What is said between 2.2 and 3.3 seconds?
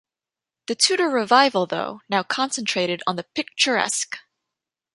concentrated on the